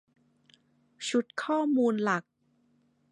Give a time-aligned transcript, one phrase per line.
[1.07, 2.23] ชุดข้อมูลหลัก